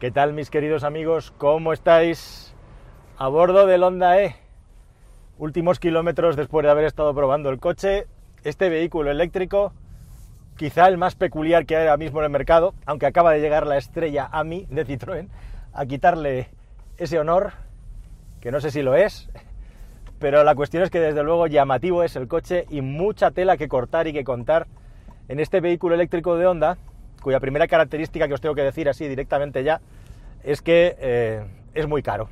¿Qué 0.00 0.10
tal 0.10 0.32
mis 0.32 0.48
queridos 0.48 0.82
amigos? 0.82 1.30
¿Cómo 1.36 1.74
estáis? 1.74 2.54
A 3.18 3.28
bordo 3.28 3.66
del 3.66 3.82
Honda 3.82 4.18
E. 4.18 4.34
Últimos 5.36 5.78
kilómetros 5.78 6.36
después 6.36 6.64
de 6.64 6.70
haber 6.70 6.86
estado 6.86 7.14
probando 7.14 7.50
el 7.50 7.60
coche, 7.60 8.06
este 8.42 8.70
vehículo 8.70 9.10
eléctrico, 9.10 9.74
quizá 10.56 10.88
el 10.88 10.96
más 10.96 11.16
peculiar 11.16 11.66
que 11.66 11.76
hay 11.76 11.82
ahora 11.82 11.98
mismo 11.98 12.20
en 12.20 12.24
el 12.24 12.30
mercado, 12.30 12.72
aunque 12.86 13.04
acaba 13.04 13.32
de 13.32 13.42
llegar 13.42 13.66
la 13.66 13.76
estrella 13.76 14.30
AMI 14.32 14.64
de 14.70 14.86
Citroën 14.86 15.28
a 15.74 15.84
quitarle 15.84 16.48
ese 16.96 17.18
honor, 17.18 17.52
que 18.40 18.50
no 18.50 18.62
sé 18.62 18.70
si 18.70 18.80
lo 18.80 18.94
es, 18.94 19.28
pero 20.18 20.44
la 20.44 20.54
cuestión 20.54 20.82
es 20.82 20.88
que 20.88 21.00
desde 21.00 21.22
luego 21.22 21.46
llamativo 21.46 22.04
es 22.04 22.16
el 22.16 22.26
coche 22.26 22.64
y 22.70 22.80
mucha 22.80 23.32
tela 23.32 23.58
que 23.58 23.68
cortar 23.68 24.06
y 24.06 24.14
que 24.14 24.24
contar 24.24 24.66
en 25.28 25.40
este 25.40 25.60
vehículo 25.60 25.94
eléctrico 25.94 26.38
de 26.38 26.46
Honda, 26.46 26.78
cuya 27.20 27.40
primera 27.40 27.68
característica 27.68 28.26
que 28.28 28.34
os 28.34 28.40
tengo 28.40 28.54
que 28.54 28.62
decir 28.62 28.88
así 28.88 29.06
directamente 29.08 29.62
ya 29.62 29.80
es 30.42 30.62
que 30.62 30.96
eh, 30.98 31.44
es 31.74 31.86
muy 31.86 32.02
caro. 32.02 32.28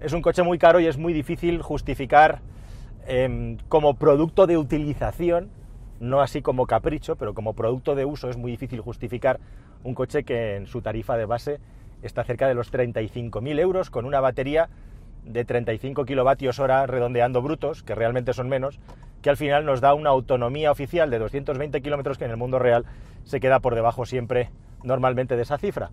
Es 0.00 0.12
un 0.12 0.22
coche 0.22 0.42
muy 0.42 0.58
caro 0.58 0.80
y 0.80 0.86
es 0.86 0.98
muy 0.98 1.12
difícil 1.12 1.62
justificar 1.62 2.40
eh, 3.06 3.56
como 3.68 3.94
producto 3.94 4.46
de 4.46 4.56
utilización, 4.56 5.50
no 6.00 6.20
así 6.20 6.42
como 6.42 6.66
capricho, 6.66 7.16
pero 7.16 7.34
como 7.34 7.54
producto 7.54 7.94
de 7.94 8.04
uso 8.04 8.28
es 8.28 8.36
muy 8.36 8.50
difícil 8.50 8.80
justificar 8.80 9.40
un 9.82 9.94
coche 9.94 10.24
que 10.24 10.56
en 10.56 10.66
su 10.66 10.80
tarifa 10.80 11.16
de 11.16 11.26
base 11.26 11.60
está 12.02 12.24
cerca 12.24 12.48
de 12.48 12.54
los 12.54 12.72
35.000 12.72 13.60
euros 13.60 13.90
con 13.90 14.04
una 14.04 14.20
batería 14.20 14.68
de 15.24 15.44
35 15.44 16.04
kilovatios 16.04 16.58
hora 16.58 16.86
redondeando 16.86 17.42
brutos, 17.42 17.82
que 17.82 17.94
realmente 17.94 18.32
son 18.32 18.48
menos, 18.48 18.80
que 19.22 19.30
al 19.30 19.36
final 19.36 19.64
nos 19.64 19.80
da 19.80 19.94
una 19.94 20.10
autonomía 20.10 20.70
oficial 20.70 21.10
de 21.10 21.18
220 21.18 21.80
kilómetros 21.80 22.18
que 22.18 22.26
en 22.26 22.30
el 22.30 22.36
mundo 22.36 22.58
real 22.58 22.84
se 23.24 23.40
queda 23.40 23.60
por 23.60 23.74
debajo 23.74 24.04
siempre 24.04 24.50
normalmente 24.82 25.36
de 25.36 25.42
esa 25.42 25.58
cifra. 25.58 25.90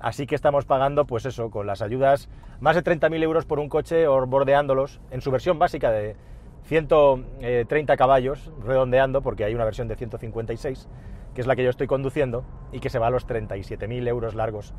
Así 0.00 0.26
que 0.26 0.34
estamos 0.34 0.66
pagando, 0.66 1.06
pues 1.06 1.24
eso, 1.24 1.50
con 1.50 1.66
las 1.66 1.80
ayudas, 1.80 2.28
más 2.60 2.76
de 2.76 2.84
30.000 2.84 3.22
euros 3.22 3.46
por 3.46 3.58
un 3.58 3.68
coche 3.68 4.06
o 4.08 4.26
bordeándolos 4.26 5.00
en 5.10 5.20
su 5.22 5.30
versión 5.30 5.58
básica 5.58 5.90
de 5.90 6.16
130 6.64 7.96
caballos, 7.96 8.52
redondeando, 8.64 9.22
porque 9.22 9.44
hay 9.44 9.54
una 9.54 9.64
versión 9.64 9.88
de 9.88 9.96
156, 9.96 10.88
que 11.34 11.40
es 11.40 11.46
la 11.46 11.56
que 11.56 11.62
yo 11.62 11.70
estoy 11.70 11.86
conduciendo, 11.86 12.44
y 12.72 12.80
que 12.80 12.90
se 12.90 12.98
va 12.98 13.06
a 13.06 13.10
los 13.10 13.26
37.000 13.26 14.08
euros 14.08 14.34
largos, 14.34 14.74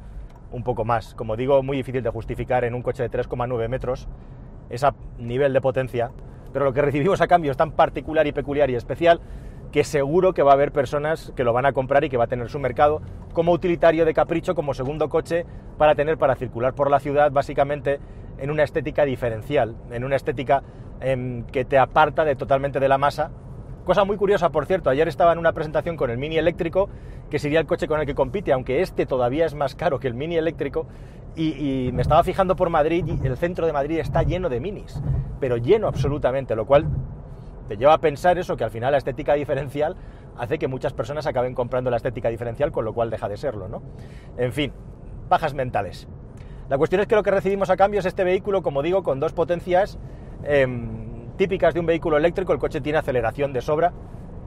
un 0.51 0.63
poco 0.63 0.85
más. 0.85 1.13
Como 1.15 1.35
digo, 1.35 1.61
muy 1.63 1.77
difícil 1.77 2.03
de 2.03 2.09
justificar 2.09 2.63
en 2.63 2.73
un 2.73 2.81
coche 2.81 3.03
de 3.03 3.11
3,9 3.11 3.67
metros 3.67 4.07
ese 4.69 4.87
nivel 5.17 5.53
de 5.53 5.61
potencia, 5.61 6.11
pero 6.53 6.65
lo 6.65 6.73
que 6.73 6.81
recibimos 6.81 7.21
a 7.21 7.27
cambio 7.27 7.51
es 7.51 7.57
tan 7.57 7.71
particular 7.71 8.27
y 8.27 8.31
peculiar 8.31 8.69
y 8.69 8.75
especial 8.75 9.21
que 9.71 9.83
seguro 9.83 10.33
que 10.33 10.43
va 10.43 10.51
a 10.51 10.53
haber 10.53 10.71
personas 10.71 11.33
que 11.35 11.43
lo 11.43 11.53
van 11.53 11.65
a 11.65 11.73
comprar 11.73 12.03
y 12.03 12.09
que 12.09 12.17
va 12.17 12.25
a 12.25 12.27
tener 12.27 12.49
su 12.49 12.59
mercado 12.59 13.01
como 13.33 13.51
utilitario 13.51 14.05
de 14.05 14.13
capricho, 14.13 14.55
como 14.55 14.73
segundo 14.73 15.09
coche 15.09 15.45
para 15.77 15.95
tener 15.95 16.17
para 16.17 16.35
circular 16.35 16.73
por 16.73 16.89
la 16.89 16.99
ciudad, 16.99 17.31
básicamente 17.31 17.99
en 18.37 18.49
una 18.49 18.63
estética 18.63 19.05
diferencial, 19.05 19.75
en 19.91 20.03
una 20.03 20.15
estética 20.15 20.63
eh, 21.01 21.43
que 21.51 21.65
te 21.65 21.77
aparta 21.77 22.33
totalmente 22.35 22.79
de 22.79 22.87
la 22.87 22.97
masa. 22.97 23.31
Cosa 23.87 24.03
muy 24.03 24.17
curiosa, 24.17 24.49
por 24.49 24.65
cierto, 24.65 24.89
ayer 24.89 25.07
estaba 25.07 25.31
en 25.31 25.39
una 25.39 25.53
presentación 25.53 25.95
con 25.95 26.09
el 26.09 26.17
Mini 26.17 26.37
eléctrico, 26.37 26.89
que 27.29 27.39
sería 27.39 27.61
el 27.61 27.65
coche 27.65 27.87
con 27.87 28.01
el 28.01 28.05
que 28.05 28.15
compite, 28.15 28.51
aunque 28.51 28.81
este 28.81 29.05
todavía 29.05 29.45
es 29.45 29.55
más 29.55 29.75
caro 29.75 29.97
que 29.97 30.09
el 30.09 30.13
Mini 30.13 30.35
eléctrico, 30.35 30.87
y, 31.37 31.89
me 31.93 32.01
estaba 32.01 32.21
fijando 32.25 32.57
por 32.57 32.69
Madrid 32.69 33.05
y 33.07 33.25
el 33.25 33.37
centro 33.37 33.65
de 33.65 33.71
Madrid 33.71 33.99
está 33.99 34.23
lleno 34.23 34.49
de 34.49 34.59
minis, 34.59 35.01
pero 35.39 35.55
lleno 35.55 35.87
absolutamente, 35.87 36.53
lo 36.53 36.65
cual 36.65 36.85
te 37.69 37.77
lleva 37.77 37.93
a 37.93 37.99
pensar 37.99 38.37
eso, 38.37 38.57
que 38.57 38.65
al 38.65 38.71
final 38.71 38.91
la 38.91 38.97
estética 38.97 39.35
diferencial 39.35 39.95
hace 40.37 40.59
que 40.59 40.67
muchas 40.67 40.91
personas 40.91 41.25
acaben 41.25 41.55
comprando 41.55 41.89
la 41.89 41.95
estética 41.95 42.27
diferencial, 42.27 42.73
con 42.73 42.83
lo 42.83 42.93
cual 42.93 43.09
deja 43.09 43.29
de 43.29 43.37
serlo, 43.37 43.69
¿no? 43.69 43.81
En 44.37 44.51
fin, 44.51 44.73
bajas 45.29 45.53
mentales. 45.53 46.09
La 46.67 46.77
cuestión 46.77 46.99
es 46.99 47.07
que 47.07 47.15
lo 47.15 47.23
que 47.23 47.31
recibimos 47.31 47.69
a 47.69 47.77
cambio 47.77 48.01
es 48.01 48.05
este 48.05 48.25
vehículo, 48.25 48.63
como 48.63 48.81
digo, 48.81 49.01
con 49.01 49.21
dos 49.21 49.31
potencias 49.31 49.97
eh, 50.43 50.67
típicas 51.37 51.73
de 51.73 51.79
un 51.79 51.85
vehículo 51.85 52.17
eléctrico. 52.17 52.51
El 52.51 52.59
coche 52.59 52.81
tiene 52.81 52.99
aceleración 52.99 53.53
de 53.53 53.61
sobra, 53.61 53.93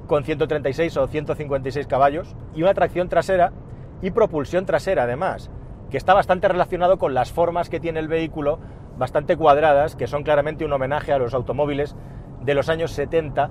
con 0.06 0.25
136 0.25 0.97
o 0.97 1.06
156 1.06 1.87
caballos, 1.87 2.34
y 2.55 2.62
una 2.62 2.75
tracción 2.75 3.09
trasera 3.09 3.53
y 4.03 4.11
propulsión 4.11 4.67
trasera, 4.67 5.05
además, 5.05 5.51
que 5.91 5.97
está 5.97 6.15
bastante 6.15 6.49
relacionado 6.49 6.99
con 6.99 7.15
las 7.15 7.33
formas 7.33 7.71
que 7.71 7.81
tiene 7.81 8.01
el 8.01 8.09
vehículo, 8.09 8.59
bastante 8.99 9.37
cuadradas, 9.37 9.97
que 9.97 10.06
son 10.06 10.25
claramente 10.25 10.65
un 10.65 10.73
homenaje 10.73 11.12
a 11.12 11.19
los 11.19 11.33
automóviles 11.33 11.97
de 12.43 12.55
los 12.55 12.69
años 12.69 12.93
70. 12.93 13.51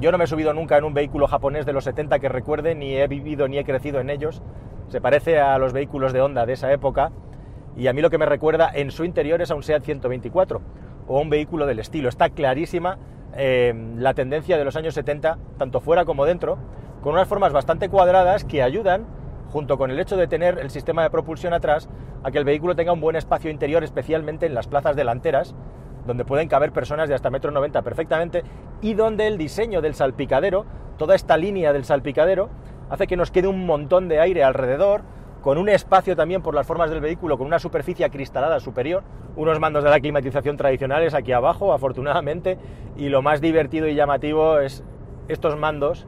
Yo 0.00 0.12
no 0.12 0.18
me 0.18 0.24
he 0.24 0.28
subido 0.28 0.54
nunca 0.54 0.78
en 0.78 0.84
un 0.84 0.94
vehículo 0.94 1.26
japonés 1.26 1.66
de 1.66 1.72
los 1.72 1.84
70 1.84 2.18
que 2.20 2.28
recuerde, 2.28 2.74
ni 2.74 2.96
he 2.96 3.06
vivido 3.08 3.48
ni 3.48 3.58
he 3.58 3.64
crecido 3.64 4.00
en 4.00 4.10
ellos. 4.10 4.42
Se 4.88 5.00
parece 5.00 5.40
a 5.40 5.58
los 5.58 5.72
vehículos 5.72 6.12
de 6.12 6.20
Honda 6.20 6.46
de 6.46 6.54
esa 6.54 6.72
época. 6.72 7.10
Y 7.76 7.86
a 7.86 7.92
mí 7.92 8.00
lo 8.02 8.10
que 8.10 8.18
me 8.18 8.26
recuerda 8.26 8.70
en 8.72 8.90
su 8.90 9.04
interior 9.04 9.40
es 9.42 9.50
a 9.50 9.54
un 9.54 9.62
SEAT 9.62 9.84
124 9.84 10.60
o 11.10 11.20
un 11.20 11.28
vehículo 11.28 11.66
del 11.66 11.80
estilo. 11.80 12.08
Está 12.08 12.30
clarísima 12.30 12.96
eh, 13.36 13.74
la 13.96 14.14
tendencia 14.14 14.56
de 14.56 14.64
los 14.64 14.76
años 14.76 14.94
70, 14.94 15.38
tanto 15.58 15.80
fuera 15.80 16.04
como 16.04 16.24
dentro, 16.24 16.56
con 17.02 17.14
unas 17.14 17.26
formas 17.26 17.52
bastante 17.52 17.88
cuadradas 17.88 18.44
que 18.44 18.62
ayudan, 18.62 19.06
junto 19.50 19.76
con 19.76 19.90
el 19.90 19.98
hecho 19.98 20.16
de 20.16 20.28
tener 20.28 20.60
el 20.60 20.70
sistema 20.70 21.02
de 21.02 21.10
propulsión 21.10 21.52
atrás, 21.52 21.88
a 22.22 22.30
que 22.30 22.38
el 22.38 22.44
vehículo 22.44 22.76
tenga 22.76 22.92
un 22.92 23.00
buen 23.00 23.16
espacio 23.16 23.50
interior, 23.50 23.82
especialmente 23.82 24.46
en 24.46 24.54
las 24.54 24.68
plazas 24.68 24.94
delanteras, 24.94 25.56
donde 26.06 26.24
pueden 26.24 26.46
caber 26.46 26.70
personas 26.70 27.08
de 27.08 27.16
hasta 27.16 27.28
metro 27.28 27.50
noventa 27.50 27.82
perfectamente 27.82 28.44
y 28.80 28.94
donde 28.94 29.26
el 29.26 29.36
diseño 29.36 29.80
del 29.80 29.96
salpicadero, 29.96 30.64
toda 30.96 31.16
esta 31.16 31.36
línea 31.36 31.72
del 31.72 31.84
salpicadero, 31.84 32.50
hace 32.88 33.08
que 33.08 33.16
nos 33.16 33.32
quede 33.32 33.48
un 33.48 33.66
montón 33.66 34.06
de 34.06 34.20
aire 34.20 34.44
alrededor, 34.44 35.02
con 35.42 35.58
un 35.58 35.68
espacio 35.68 36.16
también 36.16 36.42
por 36.42 36.54
las 36.54 36.66
formas 36.66 36.90
del 36.90 37.00
vehículo, 37.00 37.38
con 37.38 37.46
una 37.46 37.58
superficie 37.58 38.04
acristalada 38.04 38.60
superior, 38.60 39.02
unos 39.36 39.58
mandos 39.60 39.84
de 39.84 39.90
la 39.90 40.00
climatización 40.00 40.56
tradicionales 40.56 41.14
aquí 41.14 41.32
abajo, 41.32 41.72
afortunadamente, 41.72 42.58
y 42.96 43.08
lo 43.08 43.22
más 43.22 43.40
divertido 43.40 43.86
y 43.86 43.94
llamativo 43.94 44.58
es 44.58 44.84
estos 45.28 45.56
mandos 45.56 46.06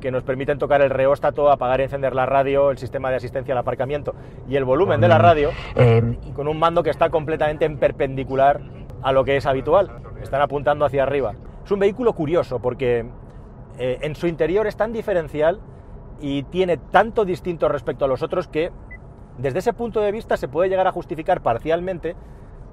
que 0.00 0.10
nos 0.10 0.22
permiten 0.22 0.58
tocar 0.58 0.82
el 0.82 0.90
reóstato, 0.90 1.50
apagar 1.50 1.80
y 1.80 1.84
encender 1.84 2.14
la 2.14 2.26
radio, 2.26 2.70
el 2.70 2.78
sistema 2.78 3.10
de 3.10 3.16
asistencia 3.16 3.54
al 3.54 3.58
aparcamiento 3.58 4.14
y 4.48 4.56
el 4.56 4.64
volumen 4.64 5.00
de 5.00 5.08
la 5.08 5.18
radio, 5.18 5.50
eh, 5.76 6.18
con 6.34 6.46
un 6.46 6.58
mando 6.58 6.82
que 6.82 6.90
está 6.90 7.08
completamente 7.08 7.64
en 7.64 7.78
perpendicular 7.78 8.60
a 9.02 9.12
lo 9.12 9.24
que 9.24 9.36
es 9.36 9.46
habitual. 9.46 9.90
Están 10.22 10.42
apuntando 10.42 10.84
hacia 10.84 11.04
arriba. 11.04 11.34
Es 11.64 11.70
un 11.70 11.78
vehículo 11.78 12.12
curioso 12.12 12.60
porque 12.60 13.06
eh, 13.78 13.98
en 14.02 14.14
su 14.14 14.26
interior 14.26 14.66
es 14.66 14.76
tan 14.76 14.92
diferencial 14.92 15.60
y 16.20 16.44
tiene 16.44 16.76
tanto 16.76 17.24
distinto 17.24 17.68
respecto 17.68 18.04
a 18.04 18.08
los 18.08 18.22
otros 18.22 18.48
que 18.48 18.70
desde 19.38 19.58
ese 19.58 19.72
punto 19.72 20.00
de 20.00 20.12
vista 20.12 20.36
se 20.36 20.48
puede 20.48 20.68
llegar 20.68 20.86
a 20.86 20.92
justificar 20.92 21.42
parcialmente 21.42 22.14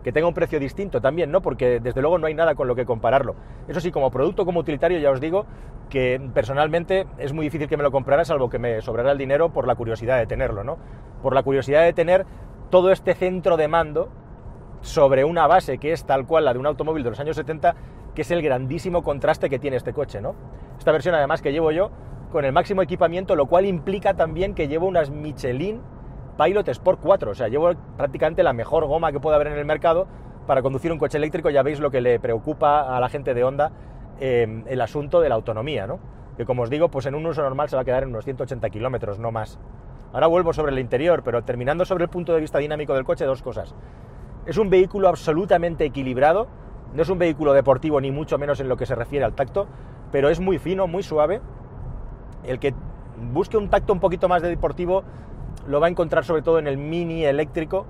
que 0.04 0.12
tenga 0.12 0.28
un 0.28 0.34
precio 0.34 0.60
distinto 0.60 1.02
también, 1.02 1.32
¿no? 1.32 1.42
Porque 1.42 1.80
desde 1.80 2.02
luego 2.02 2.18
no 2.18 2.28
hay 2.28 2.34
nada 2.34 2.56
con 2.56 2.68
lo 2.68 2.76
que 2.76 2.86
compararlo. 2.86 3.36
Eso 3.68 3.80
sí, 3.80 3.92
como 3.92 4.10
producto, 4.10 4.46
como 4.46 4.60
utilitario, 4.60 5.00
ya 5.00 5.12
os 5.12 5.22
digo 5.22 5.46
que 5.90 6.22
personalmente 6.34 7.06
es 7.18 7.34
muy 7.34 7.46
difícil 7.46 7.68
que 7.68 7.78
me 7.78 7.84
lo 7.84 7.92
comprara, 7.92 8.26
salvo 8.26 8.50
que 8.50 8.58
me 8.58 8.82
sobrara 8.82 9.12
el 9.12 9.18
dinero 9.18 9.52
por 9.52 9.68
la 9.68 9.76
curiosidad 9.76 10.18
de 10.18 10.26
tenerlo, 10.26 10.64
¿no? 10.64 10.78
Por 11.22 11.36
la 11.36 11.44
curiosidad 11.44 11.84
de 11.84 11.94
tener 11.94 12.26
todo 12.70 12.92
este 12.92 13.14
centro 13.14 13.58
de 13.58 13.68
mando 13.68 14.10
sobre 14.82 15.24
una 15.24 15.46
base 15.46 15.78
que 15.78 15.92
es 15.92 16.06
tal 16.06 16.26
cual 16.26 16.46
la 16.46 16.54
de 16.54 16.60
un 16.60 16.66
automóvil 16.66 17.04
de 17.04 17.12
los 17.12 17.20
años 17.20 17.36
70, 17.36 17.76
que 18.16 18.24
es 18.24 18.32
el 18.32 18.42
grandísimo 18.42 19.04
contraste 19.04 19.50
que 19.50 19.60
tiene 19.60 19.78
este 19.78 19.94
coche, 19.94 20.22
¿no? 20.22 20.36
Esta 20.80 20.92
versión 20.92 21.14
además 21.14 21.42
que 21.42 21.52
llevo 21.52 21.72
yo 21.72 21.92
con 22.32 22.46
el 22.46 22.54
máximo 22.54 22.82
equipamiento, 22.82 23.36
lo 23.36 23.46
cual 23.46 23.66
implica 23.66 24.14
también 24.16 24.56
que 24.56 24.68
llevo 24.68 24.88
unas 24.88 25.10
Michelin 25.10 25.82
Pilot 26.38 26.68
Sport 26.70 27.00
4, 27.02 27.32
o 27.32 27.36
sea, 27.36 27.48
llevo 27.50 27.72
prácticamente 27.98 28.42
la 28.42 28.54
mejor 28.54 28.86
goma 28.86 29.12
que 29.12 29.20
pueda 29.20 29.36
haber 29.36 29.48
en 29.48 29.58
el 29.58 29.66
mercado 29.66 30.08
para 30.48 30.62
conducir 30.62 30.92
un 30.92 30.98
coche 30.98 31.18
eléctrico, 31.18 31.50
ya 31.50 31.62
veis 31.62 31.80
lo 31.80 31.92
que 31.92 32.02
le 32.02 32.20
preocupa 32.20 32.96
a 32.96 33.00
la 33.00 33.10
gente 33.10 33.34
de 33.34 33.44
Honda 33.44 33.72
eh, 34.20 34.64
el 34.68 34.82
asunto 34.82 35.22
de 35.22 35.30
la 35.30 35.36
autonomía, 35.36 35.88
¿no? 35.88 36.00
Que 36.38 36.46
como 36.46 36.64
os 36.64 36.70
digo, 36.70 36.90
pues 36.90 37.06
en 37.06 37.16
un 37.16 37.26
uso 37.26 37.42
normal 37.42 37.70
se 37.70 37.76
va 37.76 37.84
a 37.84 37.86
quedar 37.86 38.04
en 38.04 38.10
unos 38.10 38.24
180 38.24 38.70
kilómetros, 38.70 39.20
no 39.20 39.32
más. 39.32 39.60
Ahora 40.14 40.28
vuelvo 40.28 40.54
sobre 40.54 40.72
el 40.72 40.80
interior, 40.80 41.22
pero 41.24 41.44
terminando 41.44 41.86
sobre 41.86 42.06
el 42.06 42.10
punto 42.10 42.34
de 42.34 42.42
vista 42.42 42.58
dinámico 42.58 42.94
del 42.94 43.04
coche, 43.04 43.26
dos 43.26 43.42
cosas. 43.42 43.76
Es 44.46 44.58
un 44.58 44.70
vehículo 44.70 45.08
absolutamente 45.08 45.86
equilibrado, 45.86 46.48
no 46.94 47.02
es 47.02 47.10
un 47.10 47.20
vehículo 47.20 47.54
deportivo 47.54 48.02
ni 48.02 48.12
mucho 48.12 48.38
menos 48.38 48.60
en 48.60 48.68
lo 48.68 48.78
que 48.78 48.86
se 48.86 48.96
refiere 48.96 49.24
al 49.24 49.34
tacto, 49.34 49.68
pero 50.12 50.30
es 50.30 50.40
muy 50.40 50.60
fino, 50.60 50.88
muy 50.88 51.04
suave. 51.04 51.42
El 52.44 52.60
que 52.60 52.74
busque 53.34 53.58
un 53.58 53.70
tacto 53.70 53.94
un 53.94 54.00
poquito 54.00 54.28
más 54.28 54.42
de 54.42 54.50
deportivo 54.50 55.04
lo 55.68 55.80
va 55.80 55.88
a 55.88 55.90
encontrar 55.90 56.26
sobre 56.26 56.42
todo 56.42 56.60
en 56.60 56.68
el 56.68 56.78
mini 56.78 57.26
eléctrico 57.26 57.86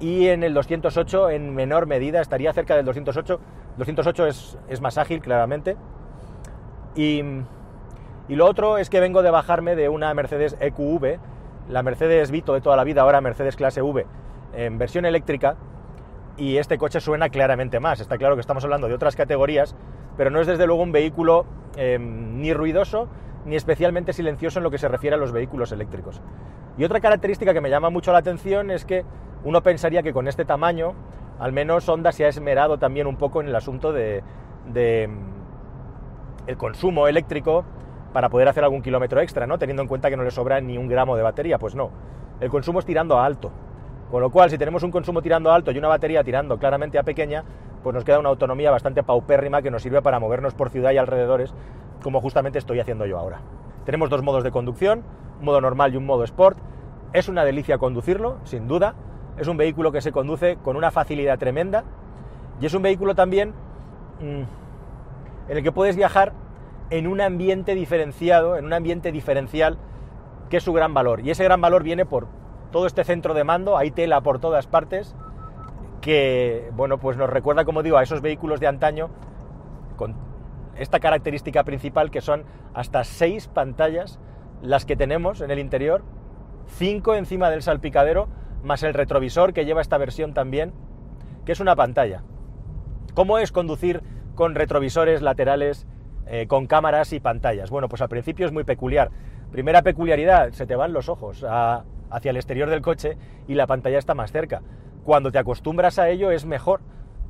y 0.00 0.28
en 0.28 0.42
el 0.42 0.54
208 0.54 1.30
en 1.30 1.54
menor 1.54 1.86
medida, 1.86 2.20
estaría 2.20 2.52
cerca 2.52 2.74
del 2.74 2.86
208. 2.86 3.38
208 3.76 4.26
es, 4.26 4.58
es 4.68 4.80
más 4.80 4.96
ágil, 4.96 5.20
claramente. 5.20 5.76
Y, 6.94 7.22
y, 8.28 8.34
lo 8.34 8.46
otro 8.46 8.78
es 8.78 8.88
que 8.88 8.98
vengo 8.98 9.22
de 9.22 9.30
bajarme 9.30 9.76
de 9.76 9.88
una 9.88 10.12
Mercedes 10.14 10.56
EQV, 10.58 11.18
la 11.68 11.82
Mercedes 11.82 12.30
Vito 12.30 12.54
de 12.54 12.62
toda 12.62 12.76
la 12.76 12.84
vida, 12.84 13.02
ahora 13.02 13.20
Mercedes 13.20 13.56
clase 13.56 13.82
V, 13.82 14.06
en 14.54 14.78
versión 14.78 15.04
eléctrica, 15.04 15.56
y 16.36 16.56
este 16.56 16.78
coche 16.78 17.00
suena 17.00 17.28
claramente 17.28 17.78
más. 17.78 18.00
Está 18.00 18.16
claro 18.16 18.34
que 18.34 18.40
estamos 18.40 18.64
hablando 18.64 18.88
de 18.88 18.94
otras 18.94 19.14
categorías, 19.14 19.76
pero 20.16 20.30
no 20.30 20.40
es 20.40 20.46
desde 20.46 20.66
luego 20.66 20.82
un 20.82 20.92
vehículo 20.92 21.44
eh, 21.76 21.98
ni 21.98 22.52
ruidoso 22.54 23.08
ni 23.44 23.56
especialmente 23.56 24.12
silencioso 24.12 24.58
en 24.58 24.64
lo 24.64 24.70
que 24.70 24.78
se 24.78 24.88
refiere 24.88 25.16
a 25.16 25.18
los 25.18 25.32
vehículos 25.32 25.72
eléctricos. 25.72 26.20
Y 26.78 26.84
otra 26.84 27.00
característica 27.00 27.52
que 27.52 27.60
me 27.60 27.70
llama 27.70 27.90
mucho 27.90 28.12
la 28.12 28.18
atención 28.18 28.70
es 28.70 28.84
que 28.84 29.04
uno 29.44 29.62
pensaría 29.62 30.02
que 30.02 30.12
con 30.12 30.28
este 30.28 30.44
tamaño, 30.44 30.94
al 31.38 31.52
menos 31.52 31.88
Honda 31.88 32.12
se 32.12 32.24
ha 32.24 32.28
esmerado 32.28 32.78
también 32.78 33.06
un 33.06 33.16
poco 33.16 33.40
en 33.40 33.48
el 33.48 33.56
asunto 33.56 33.92
de, 33.92 34.22
mm, 34.66 35.08
el 36.46 36.56
consumo 36.56 37.08
eléctrico 37.08 37.64
para 38.12 38.28
poder 38.28 38.48
hacer 38.48 38.64
algún 38.64 38.82
kilómetro 38.82 39.20
extra, 39.20 39.46
¿no? 39.46 39.58
Teniendo 39.58 39.82
en 39.82 39.88
cuenta 39.88 40.10
que 40.10 40.16
no 40.16 40.24
le 40.24 40.30
sobra 40.30 40.60
ni 40.60 40.76
un 40.76 40.88
gramo 40.88 41.16
de 41.16 41.22
batería, 41.22 41.58
pues 41.58 41.74
no. 41.74 41.90
El 42.40 42.50
consumo 42.50 42.80
es 42.80 42.86
tirando 42.86 43.18
a 43.18 43.24
alto. 43.24 43.52
Con 44.10 44.20
lo 44.20 44.30
cual, 44.30 44.50
si 44.50 44.58
tenemos 44.58 44.82
un 44.82 44.90
consumo 44.90 45.22
tirando 45.22 45.52
alto 45.52 45.70
y 45.70 45.78
una 45.78 45.86
batería 45.86 46.24
tirando 46.24 46.58
claramente 46.58 46.98
a 46.98 47.04
pequeña, 47.04 47.44
pues 47.82 47.94
nos 47.94 48.04
queda 48.04 48.18
una 48.18 48.28
autonomía 48.28 48.70
bastante 48.70 49.02
paupérrima 49.02 49.62
que 49.62 49.70
nos 49.70 49.82
sirve 49.82 50.02
para 50.02 50.18
movernos 50.18 50.54
por 50.54 50.70
ciudad 50.70 50.92
y 50.92 50.98
alrededores, 50.98 51.54
como 52.02 52.20
justamente 52.20 52.58
estoy 52.58 52.80
haciendo 52.80 53.06
yo 53.06 53.18
ahora. 53.18 53.40
Tenemos 53.84 54.10
dos 54.10 54.22
modos 54.22 54.44
de 54.44 54.50
conducción, 54.50 55.02
un 55.38 55.44
modo 55.44 55.60
normal 55.60 55.94
y 55.94 55.96
un 55.96 56.06
modo 56.06 56.24
sport. 56.24 56.58
Es 57.12 57.28
una 57.28 57.44
delicia 57.44 57.78
conducirlo, 57.78 58.38
sin 58.44 58.68
duda. 58.68 58.94
Es 59.38 59.48
un 59.48 59.56
vehículo 59.56 59.90
que 59.92 60.00
se 60.00 60.12
conduce 60.12 60.56
con 60.56 60.76
una 60.76 60.90
facilidad 60.90 61.38
tremenda 61.38 61.84
y 62.60 62.66
es 62.66 62.74
un 62.74 62.82
vehículo 62.82 63.14
también 63.14 63.54
mm, 64.20 65.50
en 65.50 65.56
el 65.56 65.62
que 65.62 65.72
puedes 65.72 65.96
viajar 65.96 66.32
en 66.90 67.06
un 67.06 67.20
ambiente 67.20 67.74
diferenciado, 67.74 68.56
en 68.56 68.66
un 68.66 68.72
ambiente 68.72 69.12
diferencial, 69.12 69.78
que 70.50 70.58
es 70.58 70.62
su 70.62 70.72
gran 70.72 70.92
valor. 70.92 71.20
Y 71.20 71.30
ese 71.30 71.44
gran 71.44 71.60
valor 71.60 71.82
viene 71.82 72.04
por 72.04 72.26
todo 72.70 72.86
este 72.86 73.04
centro 73.04 73.34
de 73.34 73.44
mando, 73.44 73.78
hay 73.78 73.90
tela 73.90 74.20
por 74.20 74.40
todas 74.40 74.66
partes, 74.66 75.14
que, 76.00 76.70
bueno, 76.72 76.98
pues 76.98 77.16
nos 77.16 77.30
recuerda, 77.30 77.64
como 77.64 77.82
digo, 77.82 77.96
a 77.96 78.02
esos 78.02 78.20
vehículos 78.20 78.60
de 78.60 78.66
antaño, 78.66 79.10
con 79.96 80.14
esta 80.76 81.00
característica 81.00 81.64
principal 81.64 82.10
que 82.10 82.20
son 82.20 82.44
hasta 82.72 83.04
seis 83.04 83.48
pantallas 83.48 84.18
las 84.62 84.84
que 84.84 84.96
tenemos 84.96 85.40
en 85.40 85.50
el 85.50 85.58
interior, 85.58 86.02
cinco 86.66 87.14
encima 87.14 87.50
del 87.50 87.62
salpicadero, 87.62 88.28
más 88.62 88.82
el 88.82 88.94
retrovisor 88.94 89.52
que 89.52 89.64
lleva 89.64 89.80
esta 89.80 89.98
versión 89.98 90.34
también, 90.34 90.72
que 91.44 91.52
es 91.52 91.60
una 91.60 91.76
pantalla. 91.76 92.22
¿Cómo 93.14 93.38
es 93.38 93.52
conducir 93.52 94.02
con 94.34 94.54
retrovisores 94.54 95.22
laterales, 95.22 95.86
eh, 96.26 96.46
con 96.46 96.66
cámaras 96.66 97.12
y 97.12 97.20
pantallas? 97.20 97.70
Bueno, 97.70 97.88
pues 97.88 98.02
al 98.02 98.08
principio 98.08 98.46
es 98.46 98.52
muy 98.52 98.64
peculiar. 98.64 99.10
Primera 99.50 99.82
peculiaridad, 99.82 100.52
se 100.52 100.66
te 100.66 100.76
van 100.76 100.92
los 100.92 101.08
ojos 101.08 101.44
hacia 101.44 102.30
el 102.30 102.36
exterior 102.36 102.70
del 102.70 102.82
coche 102.82 103.16
y 103.48 103.54
la 103.54 103.66
pantalla 103.66 103.98
está 103.98 104.14
más 104.14 104.30
cerca. 104.30 104.62
Cuando 105.04 105.32
te 105.32 105.38
acostumbras 105.38 105.98
a 105.98 106.08
ello 106.08 106.30
es 106.30 106.44
mejor. 106.44 106.80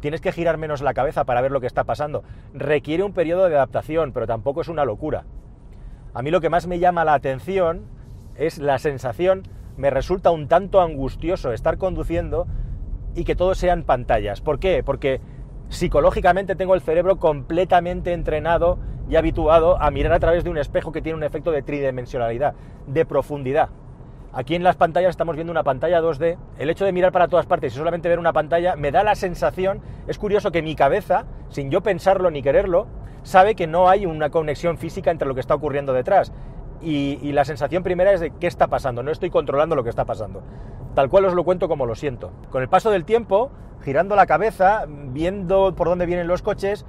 Tienes 0.01 0.21
que 0.21 0.33
girar 0.33 0.57
menos 0.57 0.81
la 0.81 0.95
cabeza 0.95 1.25
para 1.25 1.41
ver 1.41 1.51
lo 1.51 1.61
que 1.61 1.67
está 1.67 1.85
pasando. 1.85 2.23
Requiere 2.55 3.03
un 3.03 3.13
periodo 3.13 3.49
de 3.49 3.57
adaptación, 3.57 4.13
pero 4.13 4.27
tampoco 4.27 4.63
es 4.63 4.69
una 4.69 4.85
locura. 4.85 5.25
A 6.15 6.23
mí 6.23 6.31
lo 6.31 6.41
que 6.41 6.51
más 6.51 6.67
me 6.67 6.79
llama 6.79 7.05
la 7.05 7.15
atención 7.15 7.85
es 8.35 8.59
la 8.59 8.79
sensación, 8.79 9.43
me 9.77 9.91
resulta 9.91 10.31
un 10.31 10.49
tanto 10.49 10.81
angustioso 10.81 11.53
estar 11.53 11.79
conduciendo 11.79 12.47
y 13.15 13.25
que 13.25 13.37
todo 13.37 13.55
sean 13.55 13.85
pantallas. 13.85 14.41
¿Por 14.41 14.59
qué? 14.59 14.83
Porque 14.83 15.21
psicológicamente 15.69 16.57
tengo 16.57 16.75
el 16.75 16.81
cerebro 16.81 17.19
completamente 17.19 18.13
entrenado 18.13 18.79
y 19.09 19.17
habituado 19.17 19.81
a 19.81 19.91
mirar 19.91 20.13
a 20.13 20.21
través 20.21 20.45
de 20.45 20.51
un 20.51 20.59
espejo 20.59 20.93
que 20.93 21.03
tiene 21.03 21.17
un 21.17 21.25
efecto 21.25 21.51
de 21.51 21.63
tridimensionalidad, 21.63 22.55
de 22.87 23.05
profundidad. 23.05 23.69
Aquí 24.33 24.55
en 24.55 24.63
las 24.63 24.77
pantallas 24.77 25.11
estamos 25.11 25.35
viendo 25.35 25.51
una 25.51 25.65
pantalla 25.65 26.01
2D. 26.01 26.39
El 26.59 26.71
hecho 26.71 26.85
de 26.85 26.93
mirar 26.93 27.11
para 27.11 27.27
todas 27.27 27.47
partes 27.47 27.75
y 27.75 27.77
solamente 27.77 28.09
ver 28.09 28.21
una 28.21 28.33
pantalla 28.33 28.77
me 28.77 28.93
da 28.93 29.03
la 29.03 29.17
sensación, 29.17 29.81
es 30.07 30.19
curioso 30.19 30.53
que 30.53 30.63
mi 30.63 30.77
cabeza, 30.77 31.25
sin 31.49 31.71
yo 31.71 31.81
pensarlo 31.81 32.31
ni 32.31 32.41
quererlo, 32.41 32.87
sabe 33.25 33.57
que 33.57 33.67
no 33.67 33.89
hay 33.89 34.07
una 34.07 34.31
conexión 34.31 34.79
física 34.79 35.11
entre 35.11 35.27
lo 35.27 35.35
que 35.35 35.41
está 35.41 35.55
ocurriendo 35.55 35.93
detrás. 35.93 36.33
Y, 36.81 37.33
la 37.33 37.45
sensación 37.45 37.83
primera 37.83 38.13
es 38.13 38.21
de 38.21 38.31
qué 38.31 38.47
está 38.47 38.69
pasando, 38.69 39.03
no 39.03 39.11
estoy 39.11 39.31
controlando 39.31 39.75
lo 39.75 39.83
que 39.83 39.91
está 39.91 40.05
pasando. 40.05 40.43
Tal 40.95 41.11
cual 41.11 41.25
os 41.25 41.35
lo 41.35 41.45
cuento 41.45 41.69
como 41.69 41.85
lo 41.85 41.95
siento. 41.95 42.31
Con 42.51 42.63
el 42.63 42.69
paso 42.69 42.91
del 42.91 43.05
tiempo, 43.05 43.51
girando 43.83 44.15
la 44.17 44.27
cabeza, 44.27 44.87
viendo 44.89 45.75
por 45.75 45.89
dónde 45.89 46.07
vienen 46.07 46.29
los 46.29 46.41
coches, 46.41 46.87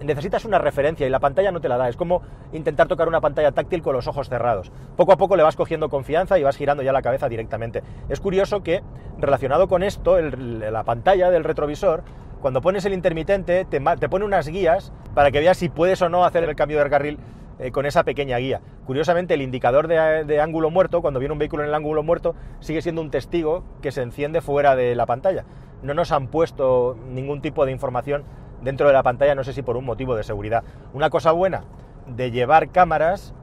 necesitas 0.00 0.44
una 0.44 0.58
referencia 0.58 1.06
y 1.06 1.10
la 1.10 1.20
pantalla 1.20 1.52
no 1.52 1.60
te 1.60 1.68
la 1.68 1.76
da. 1.76 1.88
Es 1.88 1.96
como 1.96 2.22
intentar 2.52 2.88
tocar 2.88 3.08
una 3.08 3.20
pantalla 3.20 3.52
táctil 3.52 3.82
con 3.82 3.94
los 3.94 4.06
ojos 4.06 4.28
cerrados. 4.28 4.72
Poco 4.96 5.12
a 5.12 5.16
poco 5.16 5.36
le 5.36 5.42
vas 5.42 5.56
cogiendo 5.56 5.88
confianza 5.88 6.38
y 6.38 6.42
vas 6.42 6.56
girando 6.56 6.82
ya 6.82 6.92
la 6.92 7.02
cabeza 7.02 7.28
directamente. 7.28 7.82
Es 8.08 8.20
curioso 8.20 8.62
que, 8.62 8.82
relacionado 9.18 9.68
con 9.68 9.82
esto, 9.82 10.20
la 10.20 10.84
pantalla 10.84 11.30
del 11.30 11.44
retrovisor, 11.44 12.02
cuando 12.40 12.60
pones 12.60 12.84
el 12.84 12.92
intermitente, 12.92 13.64
te, 13.64 13.80
pone 13.80 14.24
unas 14.24 14.48
guías 14.48 14.92
para 15.14 15.30
que 15.30 15.40
veas 15.40 15.56
si 15.56 15.68
puedes 15.68 16.02
o 16.02 16.08
no 16.08 16.24
hacer 16.24 16.44
el 16.44 16.54
cambio 16.54 16.82
de 16.82 16.90
carril 16.90 17.18
eh, 17.58 17.70
con 17.70 17.86
esa 17.86 18.04
pequeña 18.04 18.36
guía. 18.36 18.60
Curiosamente, 18.84 19.32
el 19.32 19.40
indicador 19.40 19.88
de, 19.88 20.24
de, 20.24 20.40
ángulo 20.40 20.70
muerto, 20.70 21.00
cuando 21.00 21.20
viene 21.20 21.32
un 21.32 21.38
vehículo 21.38 21.62
en 21.62 21.70
el 21.70 21.74
ángulo 21.74 22.02
muerto, 22.02 22.34
sigue 22.60 22.82
siendo 22.82 23.00
un 23.00 23.10
testigo 23.10 23.64
que 23.80 23.92
se 23.92 24.02
enciende 24.02 24.42
fuera 24.42 24.76
de 24.76 24.94
la 24.94 25.06
pantalla. 25.06 25.44
No 25.82 25.94
nos 25.94 26.12
han 26.12 26.28
puesto 26.28 26.98
ningún 27.08 27.40
tipo 27.40 27.64
de 27.64 27.72
información 27.72 28.24
dentro 28.62 28.86
de 28.86 28.92
la 28.92 29.02
pantalla, 29.02 29.34
no 29.34 29.44
sé 29.44 29.52
si 29.52 29.62
por 29.62 29.76
un 29.76 29.84
motivo 29.84 30.14
de 30.14 30.22
seguridad. 30.22 30.64
Una 30.92 31.10
cosa 31.10 31.32
buena 31.32 31.64
de 32.06 32.30
llevar 32.30 32.70
cámaras, 32.70 33.34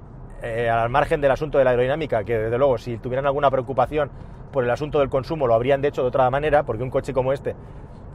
eh, 0.42 0.70
al 0.70 0.90
margen 0.90 1.22
del 1.22 1.32
asunto 1.32 1.58
de 1.58 1.64
la 1.64 1.72
aerodinámica, 1.72 2.24
que 2.24 2.38
desde 2.38 2.58
luego 2.58 2.78
si 2.78 2.98
tuvieran 2.98 3.26
alguna 3.26 3.52
preocupación 3.52 4.10
por 4.52 4.64
el 4.64 4.70
asunto 4.72 5.00
del 5.00 5.10
consumo 5.10 5.48
lo 5.48 5.54
habrían 5.54 5.82
de 5.82 5.90
hecho 5.90 6.02
de 6.02 6.10
otra 6.10 6.30
manera, 6.30 6.64
porque 6.64 6.84
un 6.84 6.90
coche 6.90 7.14
como 7.14 7.32
este, 7.32 7.56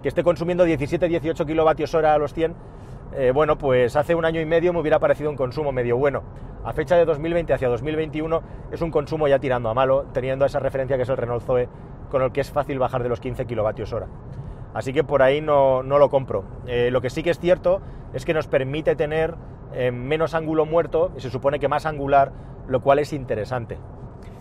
que 0.02 0.08
esté 0.08 0.22
consumiendo 0.22 0.66
17-18 0.66 1.46
kilovatios 1.46 1.94
hora 1.94 2.14
a 2.14 2.18
los 2.18 2.34
100, 2.34 2.54
eh, 3.14 3.30
bueno, 3.32 3.56
pues 3.56 3.96
hace 3.96 4.14
un 4.14 4.24
año 4.24 4.40
y 4.40 4.44
medio 4.44 4.72
me 4.72 4.80
hubiera 4.80 4.98
parecido 4.98 5.30
un 5.30 5.36
consumo 5.36 5.72
medio 5.72 5.96
bueno. 5.96 6.22
A 6.64 6.72
fecha 6.72 6.96
de 6.96 7.04
2020 7.04 7.52
hacia 7.54 7.68
2021 7.68 8.42
es 8.72 8.82
un 8.82 8.90
consumo 8.90 9.28
ya 9.28 9.38
tirando 9.38 9.68
a 9.68 9.74
malo, 9.74 10.06
teniendo 10.12 10.44
esa 10.44 10.58
referencia 10.58 10.96
que 10.96 11.04
es 11.04 11.08
el 11.08 11.16
Renault 11.16 11.44
Zoe, 11.44 11.68
con 12.10 12.22
el 12.22 12.32
que 12.32 12.40
es 12.40 12.50
fácil 12.50 12.78
bajar 12.78 13.02
de 13.02 13.08
los 13.08 13.20
15 13.20 13.46
kilovatios 13.46 13.92
hora. 13.92 14.08
Así 14.76 14.92
que 14.92 15.04
por 15.04 15.22
ahí 15.22 15.40
no, 15.40 15.82
lo 15.82 16.10
compro. 16.10 16.44
Eh, 16.66 16.90
lo 16.90 17.00
que 17.00 17.08
sí 17.08 17.22
que 17.22 17.30
es 17.30 17.38
cierto 17.38 17.80
es 18.12 18.26
que 18.26 18.34
nos 18.34 18.46
permite 18.46 18.94
tener 18.94 19.34
eh, 19.72 19.90
menos 19.90 20.34
ángulo 20.34 20.66
muerto 20.66 21.12
y 21.16 21.20
se 21.20 21.30
supone 21.30 21.58
que 21.58 21.66
más 21.66 21.86
angular, 21.86 22.30
lo 22.68 22.82
cual 22.82 22.98
es 22.98 23.14
interesante. 23.14 23.78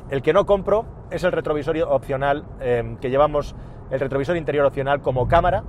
El 0.10 0.22
que 0.22 0.34
no 0.34 0.46
compro 0.46 0.84
es 1.10 1.24
el 1.24 1.32
retrovisor 1.32 1.78
opcional 1.84 2.44
eh, 2.60 2.98
que 3.00 3.10
llevamos, 3.10 3.56
el 3.90 3.98
retrovisor 4.02 4.36
interior 4.36 4.66
opcional 4.66 5.02
como 5.02 5.26
cámara. 5.30 5.64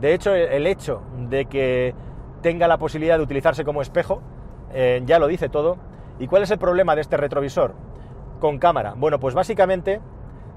De 0.00 0.14
hecho, 0.14 0.34
el 0.34 0.66
hecho 0.66 1.02
de 1.28 1.44
que 1.44 1.94
tenga 2.40 2.66
la 2.66 2.78
posibilidad 2.78 3.18
de 3.18 3.24
utilizarse 3.24 3.64
como 3.64 3.82
espejo 3.82 4.22
ya 5.04 5.18
lo 5.18 5.26
dice 5.26 5.50
todo. 5.50 5.76
¿Y 6.18 6.26
cuál 6.26 6.42
es 6.42 6.50
el 6.50 6.58
problema 6.58 6.94
de 6.94 7.02
este 7.02 7.18
retrovisor 7.18 7.74
con 8.40 8.58
cámara? 8.58 8.94
Bueno, 8.96 9.20
pues 9.20 9.34
básicamente 9.34 10.00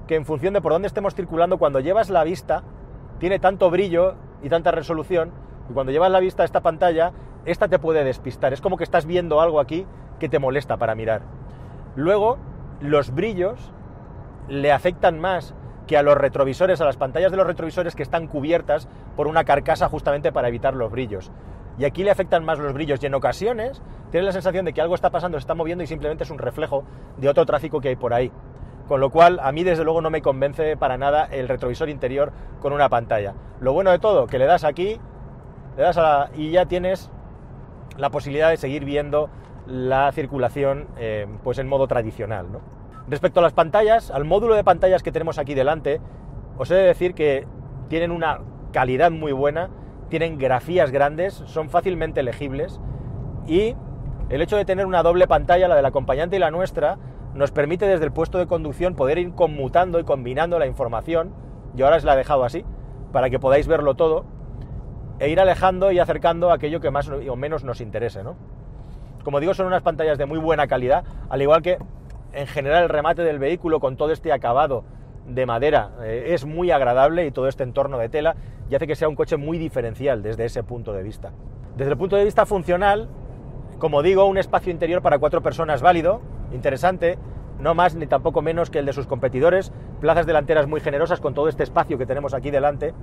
que 0.06 0.16
en 0.16 0.24
función 0.24 0.54
de 0.54 0.62
por 0.62 0.72
dónde 0.72 0.88
estemos 0.88 1.14
circulando, 1.14 1.58
cuando 1.58 1.78
llevas 1.78 2.08
la 2.08 2.24
vista 2.24 2.64
tiene 3.18 3.38
tanto 3.38 3.70
brillo 3.70 4.14
y 4.42 4.48
tanta 4.48 4.70
resolución 4.70 5.32
y 5.70 5.72
cuando 5.72 5.92
llevas 5.92 6.10
la 6.10 6.20
vista 6.20 6.42
a 6.42 6.46
esta 6.46 6.60
pantalla, 6.60 7.12
esta 7.44 7.68
te 7.68 7.78
puede 7.78 8.04
despistar. 8.04 8.52
Es 8.52 8.60
como 8.60 8.76
que 8.76 8.84
estás 8.84 9.06
viendo 9.06 9.40
algo 9.40 9.60
aquí 9.60 9.86
que 10.18 10.28
te 10.28 10.38
molesta 10.38 10.76
para 10.76 10.94
mirar. 10.94 11.22
Luego, 11.94 12.38
los 12.80 13.14
brillos 13.14 13.72
le 14.48 14.72
afectan 14.72 15.20
más 15.20 15.54
que 15.86 15.96
a 15.96 16.02
los 16.02 16.16
retrovisores, 16.16 16.80
a 16.80 16.84
las 16.84 16.96
pantallas 16.96 17.30
de 17.30 17.36
los 17.36 17.46
retrovisores 17.46 17.94
que 17.94 18.02
están 18.02 18.26
cubiertas 18.26 18.88
por 19.16 19.26
una 19.26 19.44
carcasa 19.44 19.88
justamente 19.88 20.32
para 20.32 20.48
evitar 20.48 20.74
los 20.74 20.90
brillos. 20.90 21.30
Y 21.78 21.84
aquí 21.84 22.02
le 22.02 22.10
afectan 22.10 22.44
más 22.44 22.58
los 22.58 22.72
brillos 22.72 23.02
y 23.02 23.06
en 23.06 23.14
ocasiones 23.14 23.82
tienes 24.10 24.26
la 24.26 24.32
sensación 24.32 24.64
de 24.64 24.72
que 24.72 24.80
algo 24.80 24.94
está 24.94 25.10
pasando, 25.10 25.38
se 25.38 25.42
está 25.42 25.54
moviendo 25.54 25.84
y 25.84 25.86
simplemente 25.86 26.24
es 26.24 26.30
un 26.30 26.38
reflejo 26.38 26.84
de 27.16 27.28
otro 27.28 27.46
tráfico 27.46 27.80
que 27.80 27.88
hay 27.88 27.96
por 27.96 28.12
ahí. 28.12 28.32
Con 28.88 29.00
lo 29.00 29.10
cual, 29.10 29.38
a 29.42 29.52
mí 29.52 29.64
desde 29.64 29.84
luego 29.84 30.00
no 30.00 30.08
me 30.08 30.22
convence 30.22 30.76
para 30.78 30.96
nada 30.96 31.28
el 31.30 31.46
retrovisor 31.46 31.90
interior 31.90 32.32
con 32.60 32.72
una 32.72 32.88
pantalla. 32.88 33.34
Lo 33.60 33.74
bueno 33.74 33.90
de 33.90 33.98
todo, 33.98 34.26
que 34.26 34.38
le 34.38 34.46
das 34.46 34.64
aquí, 34.64 34.98
le 35.76 35.82
das 35.82 35.98
a 35.98 36.30
y 36.34 36.50
ya 36.50 36.64
tienes 36.64 37.10
la 37.98 38.08
posibilidad 38.10 38.48
de 38.48 38.56
seguir 38.56 38.86
viendo 38.86 39.28
la 39.66 40.10
circulación 40.12 40.88
eh, 40.96 41.26
pues 41.44 41.58
en 41.58 41.68
modo 41.68 41.86
tradicional. 41.86 42.46
Respecto 43.08 43.40
a 43.40 43.42
las 43.42 43.52
pantallas, 43.52 44.10
al 44.10 44.24
módulo 44.24 44.54
de 44.54 44.64
pantallas 44.64 45.02
que 45.02 45.12
tenemos 45.12 45.38
aquí 45.38 45.52
delante, 45.52 46.00
os 46.56 46.70
he 46.70 46.74
de 46.74 46.82
decir 46.82 47.14
que 47.14 47.46
tienen 47.88 48.10
una 48.10 48.40
calidad 48.72 49.10
muy 49.10 49.32
buena, 49.32 49.68
tienen 50.08 50.38
grafías 50.38 50.90
grandes, 50.90 51.34
son 51.34 51.68
fácilmente 51.68 52.22
legibles 52.22 52.80
y 53.46 53.76
el 54.30 54.42
hecho 54.42 54.56
de 54.56 54.64
tener 54.64 54.86
una 54.86 55.02
doble 55.02 55.26
pantalla, 55.26 55.68
la 55.68 55.76
del 55.76 55.86
acompañante 55.86 56.36
y 56.36 56.38
la 56.38 56.50
nuestra, 56.50 56.98
nos 57.38 57.52
permite 57.52 57.86
desde 57.86 58.04
el 58.04 58.12
puesto 58.12 58.38
de 58.38 58.46
conducción 58.46 58.94
poder 58.94 59.18
ir 59.18 59.32
conmutando 59.32 59.98
y 59.98 60.04
combinando 60.04 60.58
la 60.58 60.66
información, 60.66 61.32
yo 61.74 61.86
ahora 61.86 61.98
os 61.98 62.04
la 62.04 62.14
he 62.14 62.16
dejado 62.16 62.44
así, 62.44 62.64
para 63.12 63.30
que 63.30 63.38
podáis 63.38 63.66
verlo 63.66 63.94
todo, 63.94 64.24
e 65.20 65.30
ir 65.30 65.40
alejando 65.40 65.90
y 65.92 65.98
acercando 65.98 66.50
aquello 66.50 66.80
que 66.80 66.90
más 66.90 67.08
o 67.08 67.36
menos 67.36 67.64
nos 67.64 67.80
interese, 67.80 68.22
¿no? 68.22 68.36
Como 69.24 69.40
digo, 69.40 69.54
son 69.54 69.66
unas 69.66 69.82
pantallas 69.82 70.18
de 70.18 70.26
muy 70.26 70.38
buena 70.38 70.66
calidad, 70.66 71.04
al 71.28 71.40
igual 71.42 71.62
que 71.62 71.78
en 72.32 72.46
general 72.46 72.84
el 72.84 72.88
remate 72.88 73.22
del 73.22 73.38
vehículo 73.38 73.80
con 73.80 73.96
todo 73.96 74.12
este 74.12 74.32
acabado 74.32 74.84
de 75.26 75.44
madera 75.46 75.90
eh, 76.02 76.26
es 76.28 76.44
muy 76.44 76.70
agradable 76.70 77.26
y 77.26 77.30
todo 77.30 77.48
este 77.48 77.62
entorno 77.62 77.98
de 77.98 78.08
tela 78.08 78.36
y 78.70 78.74
hace 78.74 78.86
que 78.86 78.96
sea 78.96 79.08
un 79.08 79.16
coche 79.16 79.36
muy 79.36 79.58
diferencial 79.58 80.22
desde 80.22 80.44
ese 80.44 80.62
punto 80.62 80.92
de 80.92 81.02
vista. 81.02 81.32
Desde 81.76 81.92
el 81.92 81.98
punto 81.98 82.16
de 82.16 82.24
vista 82.24 82.46
funcional, 82.46 83.08
Como 83.78 84.02
digo, 84.02 84.24
un 84.24 84.38
espacio 84.38 84.72
interior 84.72 85.02
para 85.02 85.20
cuatro 85.20 85.40
personas 85.40 85.82
válido, 85.82 86.20
interesante, 86.52 87.18
no 87.58 87.74
más 87.74 87.94
ni 87.94 88.06
tampoco 88.06 88.42
menos 88.42 88.70
que 88.70 88.78
el 88.78 88.86
de 88.86 88.92
sus 88.92 89.06
competidores, 89.06 89.72
plazas 90.00 90.26
delanteras 90.26 90.66
muy 90.66 90.80
generosas 90.80 91.20
con 91.20 91.34
todo 91.34 91.48
este 91.48 91.62
espacio 91.62 91.98
que 91.98 92.06
tenemos 92.06 92.34
aquí 92.34 92.50
delante. 92.50 92.94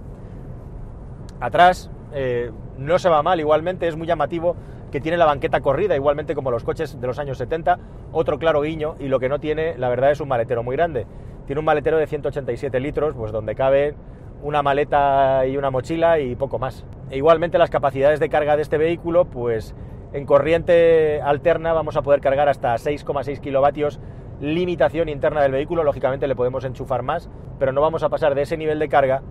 Atrás 1.40 1.92
eh, 2.14 2.52
no 2.78 2.98
se 2.98 3.10
va 3.10 3.22
mal, 3.24 3.40
igualmente 3.40 3.88
es 3.88 3.96
muy 3.96 4.08
llamativo 4.08 4.56
que 4.92 5.02
tiene 5.02 5.18
la 5.18 5.26
banqueta 5.26 5.60
corrida, 5.60 5.96
igualmente 5.96 6.36
como 6.36 6.52
los 6.52 6.64
coches 6.64 7.00
de 7.00 7.08
los 7.08 7.20
años 7.20 7.38
70, 7.38 7.78
otro 8.14 8.40
claro 8.40 8.62
guiño, 8.62 8.96
y 9.00 9.10
lo 9.10 9.20
que 9.20 9.28
no 9.28 9.40
tiene, 9.40 9.78
la 9.78 9.90
verdad, 9.90 10.12
es 10.12 10.22
un 10.22 10.30
maletero 10.30 10.64
muy 10.64 10.78
grande. 10.78 11.06
Tiene 11.46 11.60
un 11.60 11.66
maletero 11.66 11.98
de 11.98 12.08
187 12.08 12.80
litros, 12.80 13.14
pues 13.14 13.32
donde 13.34 13.56
cabe 13.56 13.96
una 14.42 14.62
maleta 14.64 15.46
y 15.48 15.58
una 15.58 15.70
mochila 15.70 16.20
y 16.20 16.36
poco 16.36 16.60
más. 16.60 16.86
E 17.10 17.18
igualmente 17.18 17.58
las 17.58 17.70
capacidades 17.70 18.20
de 18.20 18.30
carga 18.30 18.56
de 18.56 18.62
este 18.62 18.78
vehículo, 18.78 19.26
pues 19.26 19.76
en 20.16 20.26
corriente 20.26 21.22
alterna 21.22 21.74
vamos 21.74 21.98
a 21.98 22.02
poder 22.02 22.22
cargar 22.22 22.48
hasta 22.48 22.74
6,6 22.76 23.42
kilovatios 23.42 24.00
limitación 24.40 25.10
interna 25.10 25.42
del 25.42 25.52
vehículo, 25.52 25.84
lógicamente 25.84 26.26
le 26.28 26.38
podemos 26.38 26.64
enchufar 26.64 27.04
más, 27.04 27.30
pero 27.60 27.74
no 27.74 27.82
vamos 27.82 28.02
a 28.02 28.08
pasar 28.08 28.34
de 28.34 28.44
ese 28.44 28.56
nivel 28.56 28.80
de 28.80 28.88
carga, 28.88 29.24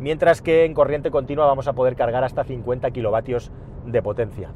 mientras 0.00 0.42
que 0.42 0.64
en 0.64 0.74
corriente 0.74 1.12
continua 1.12 1.46
vamos 1.46 1.68
a 1.68 1.74
poder 1.74 1.94
cargar 1.94 2.24
hasta 2.24 2.42
50 2.42 2.90
kilovatios 2.90 3.52
de 3.84 4.02
potencia. 4.02 4.50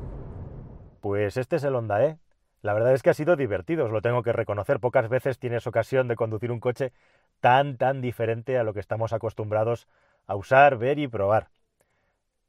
Pues 1.01 1.37
este 1.37 1.55
es 1.55 1.63
el 1.63 1.77
Honda 1.77 2.05
E. 2.05 2.19
La 2.63 2.75
verdad 2.75 2.93
es 2.93 3.03
que 3.03 3.11
ha 3.11 3.15
sido 3.15 3.37
divertido, 3.37 3.85
os 3.85 3.93
lo 3.93 4.03
tengo 4.03 4.25
que 4.25 4.33
reconocer. 4.33 4.81
Pocas 4.81 5.09
veces 5.09 5.39
tienes 5.39 5.69
ocasión 5.69 6.09
de 6.09 6.17
conducir 6.17 6.51
un 6.51 6.59
coche 6.59 6.93
tan, 7.39 7.77
tan 7.77 8.01
diferente 8.01 8.59
a 8.59 8.65
lo 8.65 8.75
que 8.75 8.81
estamos 8.81 9.13
acostumbrados 9.13 9.87
a 10.27 10.35
usar, 10.35 10.79
ver 10.79 10.99
y 10.99 11.07
probar. 11.07 11.49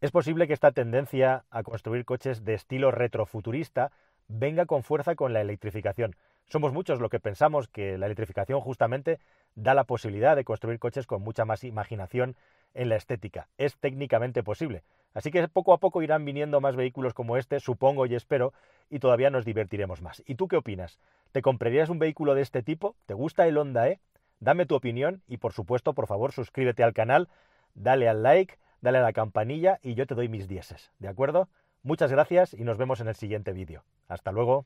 Es 0.02 0.10
posible 0.10 0.48
que 0.48 0.54
esta 0.54 0.72
tendencia 0.72 1.46
a 1.52 1.62
construir 1.62 2.06
coches 2.06 2.44
de 2.44 2.56
estilo 2.56 2.90
retrofuturista 2.90 3.92
venga 4.28 4.66
con 4.66 4.82
fuerza 4.82 5.14
con 5.14 5.32
la 5.32 5.42
electrificación. 5.42 6.16
Somos 6.48 6.74
muchos 6.74 7.00
los 7.00 7.12
que 7.12 7.20
pensamos 7.20 7.68
que 7.68 8.00
la 8.00 8.08
electrificación 8.08 8.62
justamente 8.62 9.20
da 9.54 9.76
la 9.76 9.84
posibilidad 9.84 10.36
de 10.36 10.44
construir 10.44 10.80
coches 10.80 11.06
con 11.06 11.22
mucha 11.22 11.46
más 11.46 11.64
imaginación 11.64 12.36
en 12.74 12.90
la 12.90 12.96
estética. 12.96 13.48
Es 13.60 13.78
técnicamente 13.78 14.42
posible. 14.42 14.82
Así 15.14 15.30
que 15.30 15.48
poco 15.48 15.72
a 15.72 15.78
poco 15.78 16.02
irán 16.02 16.26
viniendo 16.26 16.62
más 16.62 16.76
vehículos 16.76 17.14
como 17.14 17.38
este, 17.38 17.60
supongo 17.60 18.08
y 18.08 18.16
espero, 18.16 18.54
y 18.90 18.98
todavía 18.98 19.30
nos 19.30 19.46
divertiremos 19.46 20.02
más. 20.02 20.24
¿Y 20.26 20.34
tú 20.34 20.48
qué 20.48 20.58
opinas? 20.58 20.98
¿Te 21.32 21.44
comprarías 21.44 21.90
un 21.90 22.00
vehículo 22.00 22.34
de 22.34 22.42
este 22.42 22.64
tipo? 22.64 22.96
¿Te 23.06 23.14
gusta 23.14 23.48
el 23.48 23.56
Honda 23.56 23.88
E? 23.88 24.00
Dame 24.40 24.66
tu 24.66 24.74
opinión 24.74 25.22
y 25.28 25.38
por 25.38 25.54
supuesto, 25.54 25.94
por 25.94 26.08
favor, 26.08 26.32
suscríbete 26.32 26.82
al 26.82 26.94
canal, 26.94 27.30
dale 27.76 28.10
al 28.10 28.24
like, 28.24 28.58
dale 28.82 28.98
a 28.98 29.02
la 29.02 29.14
campanilla 29.14 29.80
y 29.82 29.96
yo 29.96 30.06
te 30.06 30.16
doy 30.16 30.28
mis 30.28 30.48
dieces, 30.48 30.92
¿de 31.00 31.08
acuerdo? 31.08 31.50
Muchas 31.84 32.12
gracias 32.12 32.54
y 32.54 32.64
nos 32.64 32.78
vemos 32.78 33.00
en 33.00 33.08
el 33.08 33.16
siguiente 33.16 33.54
vídeo. 33.54 33.84
Hasta 34.08 34.32
luego. 34.32 34.66